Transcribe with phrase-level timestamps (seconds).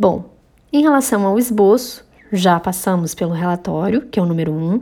[0.00, 0.30] Bom,
[0.72, 4.80] em relação ao esboço, já passamos pelo relatório, que é o número 1,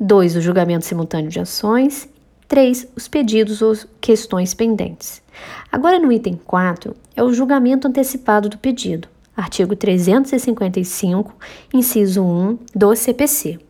[0.00, 2.08] 2, o julgamento simultâneo de ações,
[2.48, 5.22] 3, os pedidos ou questões pendentes.
[5.70, 9.06] Agora, no item 4, é o julgamento antecipado do pedido,
[9.36, 11.32] artigo 355,
[11.72, 13.60] inciso 1 do CPC.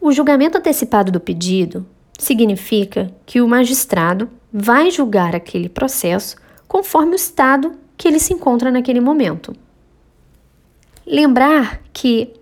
[0.00, 1.84] O julgamento antecipado do pedido
[2.16, 6.36] significa que o magistrado vai julgar aquele processo
[6.68, 9.52] conforme o estado que ele se encontra naquele momento.
[11.06, 12.32] Lembrar que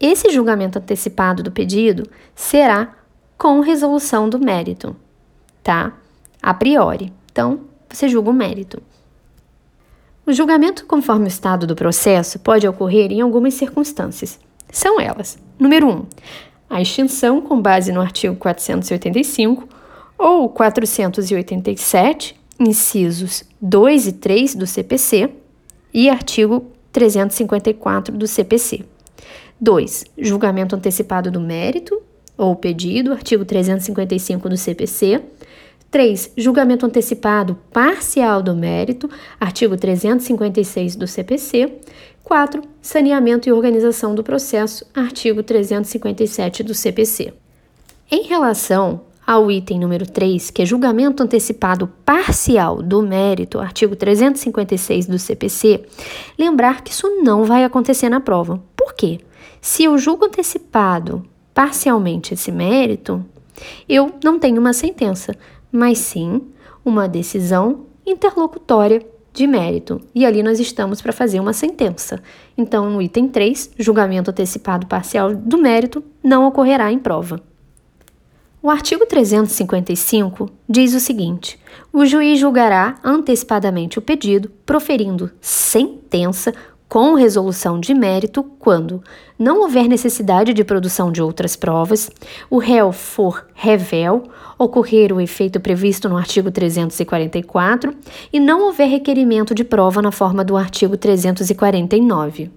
[0.00, 2.94] esse julgamento antecipado do pedido será
[3.36, 4.96] com resolução do mérito,
[5.62, 5.94] tá?
[6.42, 7.12] A priori.
[7.30, 8.82] Então, você julga o mérito.
[10.26, 14.40] O julgamento conforme o estado do processo pode ocorrer em algumas circunstâncias.
[14.70, 16.06] São elas: número 1, um,
[16.68, 19.68] a extinção com base no artigo 485
[20.18, 25.30] ou 487, incisos 2 e 3 do CPC
[25.92, 28.82] e artigo 354 do CPC.
[29.60, 30.04] 2.
[30.16, 32.00] Julgamento antecipado do mérito
[32.38, 35.20] ou pedido, artigo 355 do CPC.
[35.90, 36.32] 3.
[36.38, 41.70] Julgamento antecipado parcial do mérito, artigo 356 do CPC.
[42.24, 42.62] 4.
[42.80, 47.34] Saneamento e organização do processo, artigo 357 do CPC.
[48.10, 55.06] Em relação ao item número 3, que é julgamento antecipado parcial do mérito, artigo 356
[55.06, 55.84] do CPC,
[56.38, 58.62] lembrar que isso não vai acontecer na prova.
[58.76, 59.18] Por quê?
[59.60, 63.24] Se eu julgo antecipado parcialmente esse mérito,
[63.88, 65.34] eu não tenho uma sentença,
[65.72, 66.42] mas sim
[66.84, 70.00] uma decisão interlocutória de mérito.
[70.14, 72.22] E ali nós estamos para fazer uma sentença.
[72.56, 77.42] Então, no item 3, julgamento antecipado parcial do mérito não ocorrerá em prova.
[78.66, 81.56] O artigo 355 diz o seguinte:
[81.92, 86.52] o juiz julgará antecipadamente o pedido, proferindo sentença
[86.88, 89.00] com resolução de mérito quando
[89.38, 92.10] não houver necessidade de produção de outras provas,
[92.50, 94.24] o réu for revel,
[94.58, 97.94] ocorrer o efeito previsto no artigo 344
[98.32, 102.50] e não houver requerimento de prova na forma do artigo 349.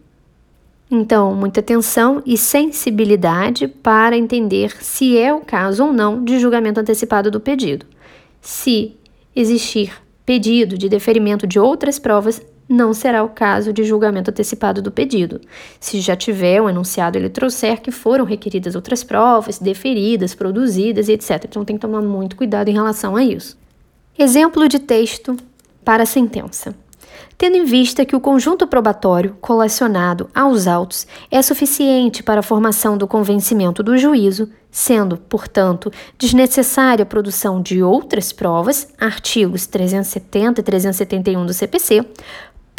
[0.91, 6.79] Então, muita atenção e sensibilidade para entender se é o caso ou não de julgamento
[6.79, 7.85] antecipado do pedido.
[8.41, 8.97] Se
[9.35, 9.93] existir
[10.25, 15.41] pedido de deferimento de outras provas, não será o caso de julgamento antecipado do pedido.
[15.79, 21.45] Se já tiver um enunciado ele trouxer que foram requeridas outras provas, deferidas, produzidas etc.
[21.47, 23.57] Então tem que tomar muito cuidado em relação a isso.
[24.17, 25.35] Exemplo de texto
[25.83, 26.75] para sentença
[27.37, 32.97] tendo em vista que o conjunto probatório colacionado aos autos é suficiente para a formação
[32.97, 40.63] do convencimento do juízo, sendo, portanto, desnecessária a produção de outras provas, artigos 370 e
[40.63, 42.05] 371 do CPC,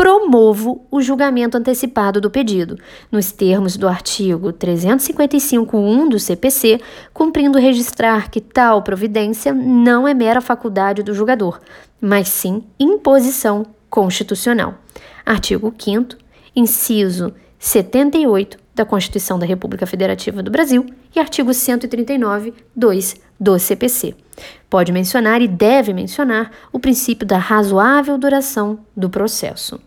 [0.00, 2.78] promovo o julgamento antecipado do pedido,
[3.12, 6.80] nos termos do artigo 355.1 do CPC,
[7.12, 11.60] cumprindo registrar que tal providência não é mera faculdade do julgador,
[12.00, 14.78] mas sim imposição Constitucional.
[15.26, 16.16] Artigo 5
[16.54, 24.14] inciso 78 da Constituição da República Federativa do Brasil e artigo 139, 2 do CPC.
[24.70, 29.78] Pode mencionar e deve mencionar o princípio da razoável duração do processo.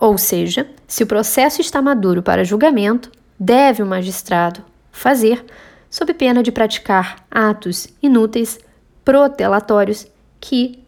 [0.00, 5.44] Ou seja, se o processo está maduro para julgamento, deve o magistrado fazer,
[5.88, 8.58] sob pena de praticar atos inúteis,
[9.04, 10.06] protelatórios
[10.40, 10.79] que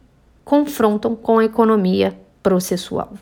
[0.45, 3.13] confrontam com a economia processual.